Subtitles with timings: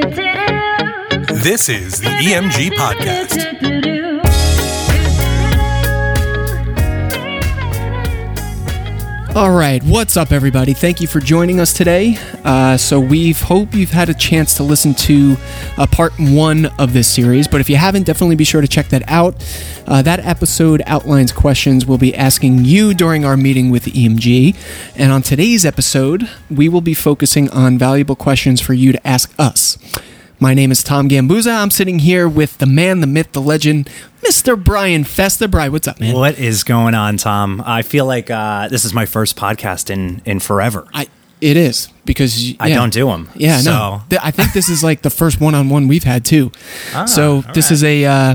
[0.00, 3.81] This is the EMG Podcast.
[9.34, 10.74] All right, what's up, everybody?
[10.74, 12.18] Thank you for joining us today.
[12.44, 15.36] Uh, so we hope you've had a chance to listen to
[15.78, 17.48] uh, part one of this series.
[17.48, 19.34] But if you haven't, definitely be sure to check that out.
[19.86, 24.54] Uh, that episode outlines questions we'll be asking you during our meeting with EMG.
[24.96, 29.32] And on today's episode, we will be focusing on valuable questions for you to ask
[29.38, 29.78] us.
[30.40, 31.62] My name is Tom Gambuzza.
[31.62, 33.88] I'm sitting here with the man, the myth, the legend,
[34.32, 34.62] Mr.
[34.62, 35.46] Bryan Festa.
[35.46, 36.14] Bryan, what's up, man?
[36.14, 37.62] What is going on, Tom?
[37.66, 40.88] I feel like uh, this is my first podcast in in forever.
[40.94, 41.08] I
[41.42, 43.28] it is because I don't do them.
[43.34, 43.70] Yeah, so-
[44.10, 44.18] no.
[44.22, 46.50] I think this is like the first one-on-one we've had too.
[46.94, 48.34] Ah, so this is a uh,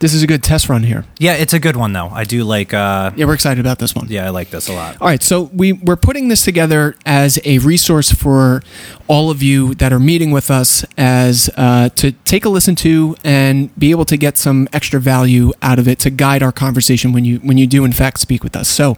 [0.00, 1.04] this is a good test run here.
[1.18, 2.08] Yeah, it's a good one though.
[2.08, 2.74] I do like.
[2.74, 4.06] Uh, Yeah, we're excited about this one.
[4.08, 4.96] yeah, I like this a lot.
[5.00, 8.62] All right, so we we're putting this together as a resource for
[9.06, 13.14] all of you that are meeting with us, as uh, to take a listen to
[13.22, 17.12] and be able to get some extra value out of it to guide our conversation
[17.12, 18.68] when you when you do in fact speak with us.
[18.68, 18.96] So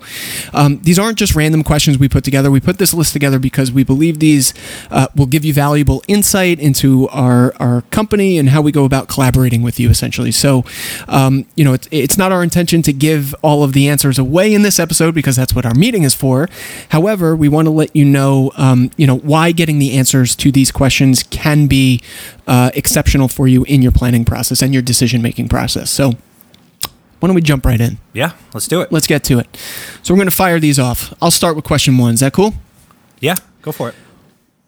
[0.52, 2.50] um, these aren't just random questions we put together.
[2.50, 4.54] We put this list together because we believe these
[4.90, 9.08] uh, will give you valuable insight into our our company and how we go about
[9.08, 10.32] collaborating with you, essentially.
[10.32, 10.64] So
[11.08, 14.52] um, you know, it's, it's not our intention to give all of the answers away
[14.54, 16.48] in this episode because that's what our meeting is for.
[16.90, 20.52] However, we want to let you know, um, you know, why getting the answers to
[20.52, 22.02] these questions can be
[22.46, 25.90] uh, exceptional for you in your planning process and your decision making process.
[25.90, 26.12] So,
[27.20, 27.98] why don't we jump right in?
[28.12, 28.92] Yeah, let's do it.
[28.92, 29.48] Let's get to it.
[30.02, 31.14] So, we're going to fire these off.
[31.22, 32.14] I'll start with question one.
[32.14, 32.54] Is that cool?
[33.20, 33.94] Yeah, go for it.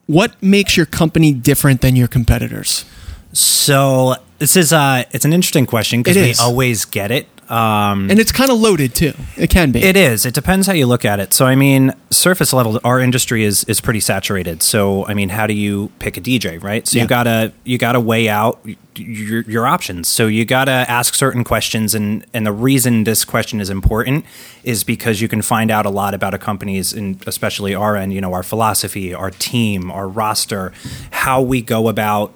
[0.06, 2.86] What makes your company different than your competitors?
[3.32, 6.40] So this is uh, it's an interesting question because we is.
[6.40, 7.28] always get it.
[7.50, 9.14] Um, And it's kind of loaded too.
[9.36, 9.82] It can be.
[9.82, 10.26] It is.
[10.26, 11.32] It depends how you look at it.
[11.32, 14.62] So, I mean, surface level, our industry is is pretty saturated.
[14.62, 16.86] So, I mean, how do you pick a DJ, right?
[16.86, 17.04] So Yeah.
[17.04, 18.60] you gotta you gotta weigh out
[18.96, 20.08] your your options.
[20.08, 24.26] So you gotta ask certain questions, and and the reason this question is important
[24.62, 28.12] is because you can find out a lot about a company's, and especially our end,
[28.12, 30.70] you know, our philosophy, our team, our roster,
[31.12, 32.34] how we go about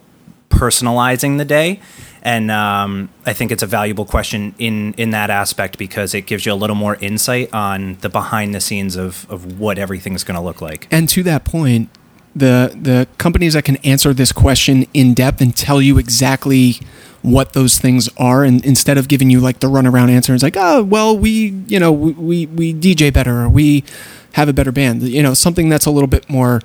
[0.62, 1.80] personalizing the day
[2.22, 6.46] and um, I think it's a valuable question in in that aspect because it gives
[6.46, 10.36] you a little more insight on the behind the scenes of of what everything's going
[10.36, 10.86] to look like.
[10.90, 11.90] And to that point,
[12.34, 16.76] the the companies that can answer this question in depth and tell you exactly
[17.22, 20.56] what those things are, and instead of giving you like the runaround answer, it's like,
[20.56, 23.82] oh, well, we you know we we, we DJ better, or we
[24.34, 26.60] have a better band, you know, something that's a little bit more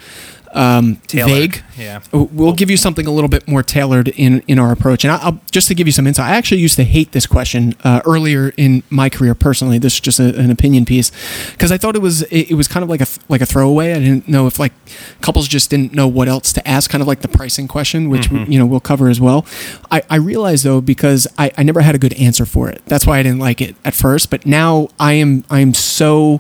[0.57, 1.63] um, vague.
[1.78, 2.01] yeah.
[2.12, 5.03] We'll give you something a little bit more tailored in in our approach.
[5.03, 7.75] And I'll, just to give you some insight, I actually used to hate this question
[7.84, 9.78] uh, earlier in my career personally.
[9.78, 11.12] This is just a, an opinion piece
[11.51, 13.91] because I thought it was it, it was kind of like a like a throwaway.
[13.91, 14.73] I didn't know if like
[15.22, 18.31] couples just didn't know what else to ask, kind of like the pricing question, which
[18.31, 19.45] you know we'll cover as well.
[19.91, 22.81] I, I realized though because I, I never had a good answer for it.
[22.85, 24.29] That's why I didn't like it at first.
[24.29, 26.39] But now I am I am so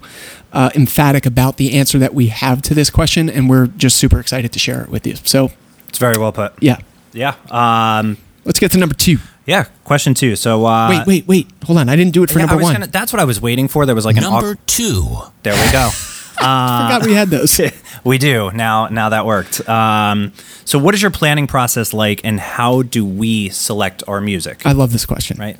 [0.57, 4.19] uh, emphatic about the answer that we have to this question, and we're just super
[4.19, 5.15] excited to share it with you.
[5.23, 5.51] So,
[5.89, 6.51] It's very well put.
[6.59, 6.77] yeah,
[7.13, 7.35] Yeah.
[7.51, 9.17] Um, let's get to number two.
[9.45, 9.65] yeah.
[9.83, 10.35] Question two.
[10.35, 11.47] So uh, wait, wait, wait.
[11.65, 11.87] Hold on.
[11.89, 12.73] I didn't do it for yeah, I number was one.
[12.73, 13.85] gonna- that's what I was waiting for.
[13.85, 15.17] There was like an Number awk- two.
[15.43, 15.89] there we go.
[16.39, 17.59] I forgot we had those.
[18.03, 18.87] we do now.
[18.89, 19.67] Now that worked.
[19.69, 20.33] Um,
[20.65, 24.61] so, what is your planning process like, and how do we select our music?
[24.65, 25.37] I love this question.
[25.39, 25.57] right.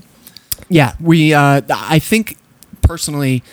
[0.70, 1.34] Yeah, we.
[1.34, 2.38] Uh, I think
[2.84, 3.44] personally,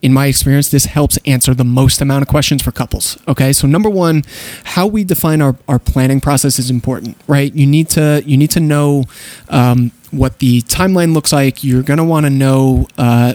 [0.00, 3.18] in my experience, this helps answer the most amount of questions for couples.
[3.26, 4.22] Okay, so number one,
[4.64, 7.52] how we define our, our planning process is important, right?
[7.52, 9.04] You need to you need to know
[9.48, 11.64] um, what the timeline looks like.
[11.64, 12.86] You're gonna want to know.
[12.96, 13.34] Uh,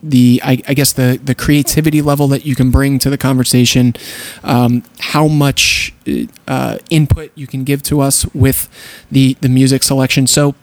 [0.00, 3.94] the I, I guess the the creativity level that you can bring to the conversation,
[4.44, 5.92] um, how much
[6.46, 8.68] uh, input you can give to us with
[9.10, 10.28] the the music selection.
[10.28, 10.54] So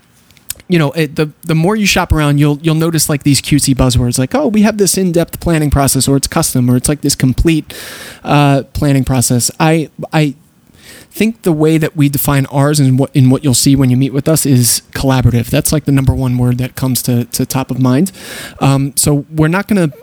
[0.68, 3.76] you know, it, the the more you shop around, you'll you'll notice like these cutesy
[3.76, 6.90] buzzwords, like oh, we have this in depth planning process, or it's custom, or it's
[6.90, 7.74] like this complete
[8.24, 9.52] uh, planning process.
[9.60, 10.36] I I
[11.12, 13.98] think the way that we define ours and what in what you'll see when you
[13.98, 15.50] meet with us is collaborative.
[15.50, 18.12] That's like the number one word that comes to to top of mind.
[18.60, 19.98] Um, so we're not going to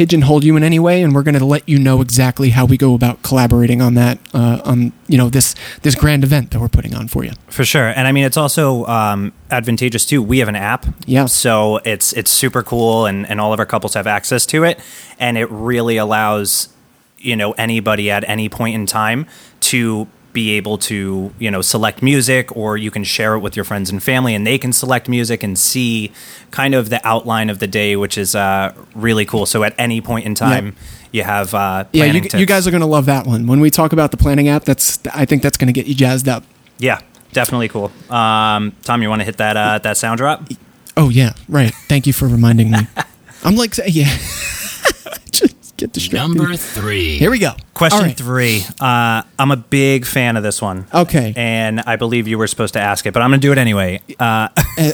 [0.00, 2.78] pigeonhole you in any way, and we're going to let you know exactly how we
[2.78, 6.70] go about collaborating on that uh, on you know this this grand event that we're
[6.70, 7.32] putting on for you.
[7.48, 10.22] For sure, and I mean it's also um, advantageous too.
[10.22, 11.26] We have an app, Yeah.
[11.26, 14.80] So it's it's super cool, and and all of our couples have access to it,
[15.18, 16.70] and it really allows
[17.18, 19.26] you know anybody at any point in time
[19.60, 23.64] to be able to you know select music or you can share it with your
[23.64, 26.12] friends and family and they can select music and see
[26.50, 30.00] kind of the outline of the day which is uh, really cool so at any
[30.00, 30.74] point in time
[31.12, 32.44] you have uh, Yeah, planning you, you tips.
[32.46, 33.48] guys are going to love that one.
[33.48, 35.94] When we talk about the planning app, that's I think that's going to get you
[35.96, 36.44] jazzed up.
[36.78, 37.00] Yeah,
[37.32, 37.90] definitely cool.
[38.08, 40.46] Um, Tom, you want to hit that uh, that sound drop?
[40.96, 41.74] Oh yeah, right.
[41.88, 42.78] Thank you for reminding me.
[43.44, 44.04] I'm like, yeah.
[45.32, 46.36] Just get distracted.
[46.36, 47.18] Number three.
[47.18, 47.54] Here we go.
[47.80, 48.16] Question right.
[48.16, 48.62] three.
[48.78, 50.86] Uh, I'm a big fan of this one.
[50.92, 51.32] Okay.
[51.34, 53.58] And I believe you were supposed to ask it, but I'm going to do it
[53.58, 54.02] anyway.
[54.18, 54.48] Uh,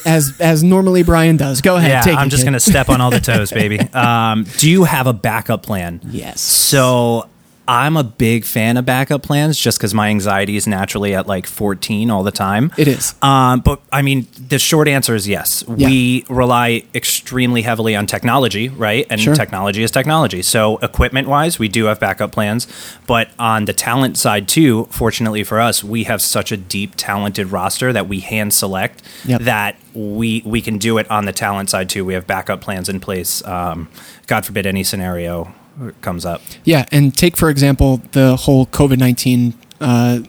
[0.05, 1.61] As as normally Bryan does.
[1.63, 2.07] Go ahead.
[2.07, 3.81] yeah, I'm it, just going to step on all the toes, baby.
[3.81, 6.01] Um, do you have a backup plan?
[6.05, 6.41] Yes.
[6.41, 7.29] So
[7.69, 11.47] I'm a big fan of backup plans just because my anxiety is naturally at like
[11.47, 12.73] 14 all the time.
[12.77, 13.15] It is.
[13.23, 15.67] Um, but I mean, the short answer is yes.
[15.67, 19.07] We rely extremely heavily on technology, right?
[19.11, 19.35] And Sure.
[19.35, 20.43] technology is technology.
[20.43, 22.67] So, equipment wise, we do have backup plans.
[23.07, 27.51] But on the talent side, too, fortunately for us, we have such a deep, talented
[27.51, 29.41] roster that we hand select Yep.
[29.43, 32.05] that we we can do it on the talent side, too.
[32.05, 33.45] We have backup plans in place.
[33.45, 33.89] Um,
[34.27, 35.53] God forbid any scenario
[36.01, 36.43] comes up.
[36.65, 40.21] Yeah, and take for example the whole COVID nineteen uh,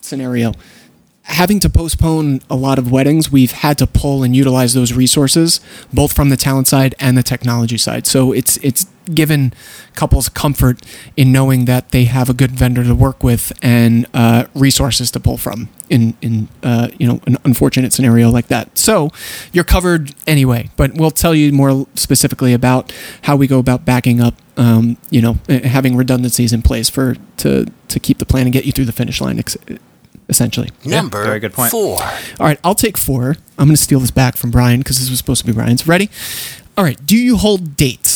[0.00, 0.52] scenario.
[1.22, 5.60] Having to postpone a lot of weddings, we've had to pull and utilize those resources,
[5.92, 8.06] both from the talent side and the technology side.
[8.06, 9.52] So it's it's given
[9.94, 10.84] couples comfort
[11.16, 15.20] in knowing that they have a good vendor to work with and uh, resources to
[15.20, 18.76] pull from in in uh, you know an unfortunate scenario like that.
[18.76, 19.10] So
[19.52, 22.92] you're covered anyway, but we'll tell you more specifically about
[23.22, 24.34] how we go about backing up.
[24.56, 28.52] Um, you know, uh, having redundancies in place for to to keep the plan and
[28.52, 29.38] get you through the finish line.
[29.38, 29.56] Ex-
[30.28, 30.70] essentially.
[30.84, 31.70] Number very good point.
[31.70, 32.00] four.
[32.02, 33.36] All right, I'll take four.
[33.58, 35.86] I'm going to steal this back from Bryan because this was supposed to be Bryan's.
[35.86, 36.10] Ready?
[36.76, 36.98] All right.
[37.04, 38.07] Do you hold dates?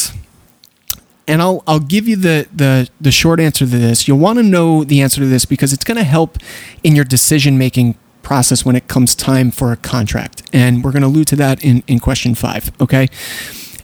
[1.26, 4.08] And I'll I'll give you the the the short answer to this.
[4.08, 6.38] You'll want to know the answer to this because it's going to help
[6.82, 10.42] in your decision making process when it comes time for a contract.
[10.52, 12.70] And we're going to allude to that in in question five.
[12.80, 13.08] Okay.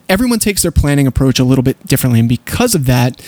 [0.09, 3.23] Everyone takes their planning approach a little bit differently, and because of that,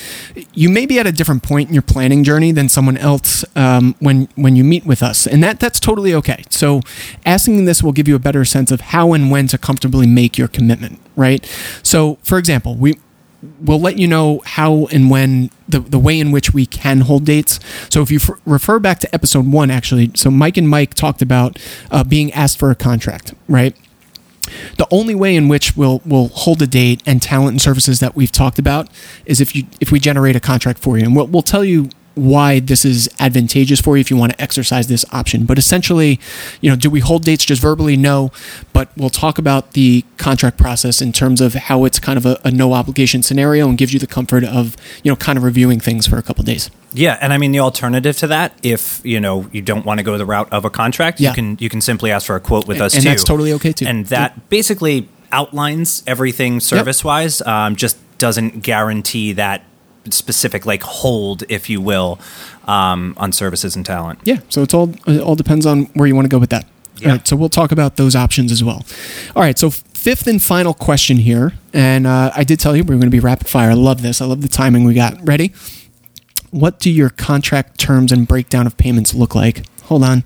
[0.54, 3.94] you may be at a different point in your planning journey than someone else um,
[3.98, 6.42] when when you meet with us, and that that's totally okay.
[6.48, 6.80] So,
[7.26, 10.38] asking this will give you a better sense of how and when to comfortably make
[10.38, 10.98] your commitment.
[11.16, 11.44] Right.
[11.82, 12.94] So, for example, we
[13.60, 17.24] we'll let you know how and when the, the way in which we can hold
[17.24, 17.60] dates.
[17.88, 21.22] So if you f- refer back to episode one, actually, so Mike and Mike talked
[21.22, 21.58] about
[21.90, 23.76] uh, being asked for a contract, right?
[24.78, 28.16] The only way in which we'll we'll hold a date and talent and services that
[28.16, 28.88] we've talked about
[29.24, 31.88] is if you if we generate a contract for you, and we'll we'll tell you
[32.14, 35.44] why this is advantageous for you if you want to exercise this option.
[35.44, 36.18] But essentially,
[36.60, 37.96] you know, do we hold dates just verbally?
[37.96, 38.30] No,
[38.72, 42.38] but we'll talk about the contract process in terms of how it's kind of a,
[42.44, 45.80] a no obligation scenario and gives you the comfort of you know kind of reviewing
[45.80, 46.70] things for a couple days.
[46.92, 50.04] Yeah, and I mean the alternative to that, if you know you don't want to
[50.04, 51.30] go the route of a contract, Yeah.
[51.30, 53.52] you can you can simply ask for a quote with us And too, that's totally
[53.54, 53.86] okay, too.
[53.86, 59.62] And that basically outlines everything service wise, um, just doesn't guarantee that
[60.08, 62.18] specific like hold, if you will,
[62.66, 64.20] um, on services and talent.
[64.24, 66.66] Yeah, so it's all it all depends on where you want to go with that.
[66.96, 67.08] Yeah.
[67.08, 68.84] All right, so we'll talk about those options as well.
[69.34, 72.94] All right, so fifth and final question here, and uh, I did tell you we
[72.94, 73.70] are going to be rapid fire.
[73.70, 74.20] I love this.
[74.20, 75.26] I love the timing we got.
[75.26, 75.52] Ready?
[76.50, 79.64] What do your contract terms and breakdown of payments look like?
[79.84, 80.24] Hold on,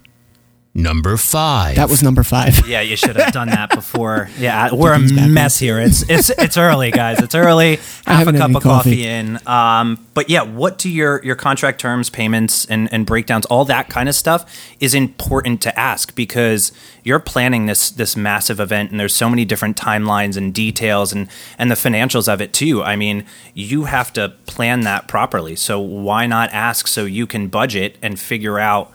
[0.76, 1.76] Number five.
[1.76, 2.66] that was number five.
[2.66, 4.28] Yeah, you should have done that before.
[4.38, 5.78] Yeah, we're a mess here.
[5.78, 7.20] It's it's it's early, guys.
[7.20, 7.76] It's early.
[8.06, 8.90] Half a haven't had cup any of coffee.
[8.90, 9.06] coffee.
[9.06, 9.38] in.
[9.46, 13.88] Um, but yeah, what do your your contract terms, payments, and and breakdowns, all that
[13.88, 14.44] kind of stuff
[14.80, 16.72] is important to ask because
[17.04, 21.28] you're planning this this massive event, and there's so many different timelines and details, and
[21.56, 22.82] and the financials of it too.
[22.82, 25.54] I mean, you have to plan that properly.
[25.54, 28.92] So why not ask so you can budget and figure out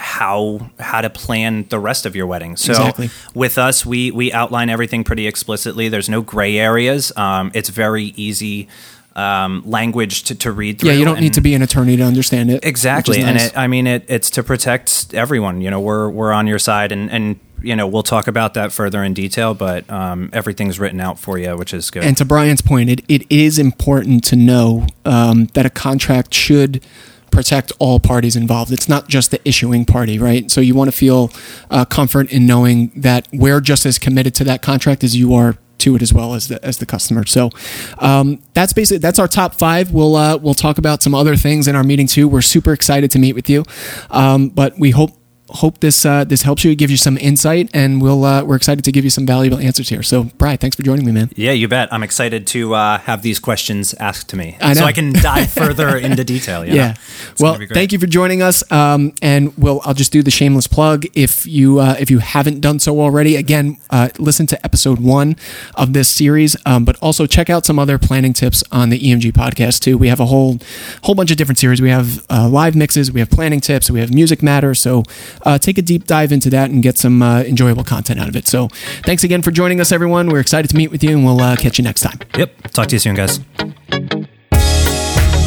[0.00, 2.56] how how to plan the rest of your wedding.
[2.56, 3.10] So Exactly.
[3.34, 5.88] with us, we we outline everything pretty explicitly.
[5.88, 7.12] There's no gray areas.
[7.16, 8.68] Um, it's very easy
[9.14, 10.90] um, language to, to read through.
[10.90, 12.64] Yeah, you don't need to be an attorney to understand it.
[12.64, 15.60] exactly, is and it, I mean it, it's to protect everyone.
[15.60, 18.72] You know, we're we're on your side, and and you know we'll talk about that
[18.72, 19.52] further in detail.
[19.52, 22.04] But um, everything's written out for you, which is good.
[22.04, 26.82] And to Bryan's point, it, it is important to know um, that a contract should
[27.30, 28.72] protect all parties involved.
[28.72, 30.50] It's not just the issuing party, right?
[30.50, 31.30] So you want to feel
[31.70, 35.56] uh, comfort in knowing that we're just as committed to that contract as you are
[35.78, 37.26] to it as well as the as the customer.
[37.26, 37.50] So
[37.98, 39.90] um, that's basically that's our top five.
[39.92, 42.28] We'll uh, we'll talk about some other things in our meeting too.
[42.28, 43.64] We're super excited to meet with you,
[44.10, 45.19] um, but we hope
[45.52, 48.84] hope this uh, this helps you, give you some insight, and we'll uh, we're excited
[48.84, 50.02] to give you some valuable answers here.
[50.02, 51.30] So, Bryan, thanks for joining me, man.
[51.36, 51.92] yeah, you bet.
[51.92, 54.84] I'm excited to uh, have these questions asked to me, so.
[54.84, 56.64] I can dive further into detail.
[56.64, 56.72] know?
[56.72, 56.94] Yeah.
[57.38, 57.74] Well, gonna be great.
[57.74, 58.70] thank you for joining us.
[58.70, 61.06] Um, and we'll I'll just do the shameless plug.
[61.14, 65.36] If you uh, if you haven't done so already, again, uh, listen to episode one
[65.74, 66.56] of this series.
[66.66, 69.96] Um, but also check out some other planning tips on the EMG podcast too.
[69.98, 70.58] We have a whole
[71.02, 71.80] whole bunch of different series.
[71.80, 73.10] We have uh, live mixes.
[73.12, 73.90] We have planning tips.
[73.90, 74.74] We have music matter.
[74.74, 75.04] So
[75.44, 78.36] uh, take a deep dive into that and get some uh, enjoyable content out of
[78.36, 78.46] it.
[78.46, 78.68] So
[79.04, 80.28] thanks again for joining us, everyone.
[80.28, 82.18] We're excited to meet with you, and we'll uh, catch you next time.
[82.36, 82.72] Yep.
[82.72, 83.38] Talk to you soon, guys.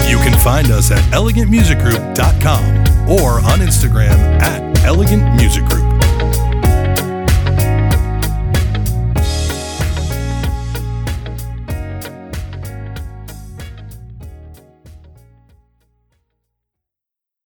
[0.09, 5.82] You can find us at elegantmusicgroup.com or on Instagram at elegantmusicgroup.